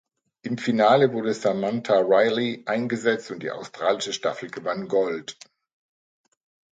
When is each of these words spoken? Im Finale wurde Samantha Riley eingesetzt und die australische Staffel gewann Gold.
Im 0.41 0.57
Finale 0.57 1.13
wurde 1.13 1.31
Samantha 1.31 1.99
Riley 1.99 2.63
eingesetzt 2.65 3.29
und 3.29 3.43
die 3.43 3.51
australische 3.51 4.13
Staffel 4.13 4.49
gewann 4.49 4.87
Gold. 4.87 5.37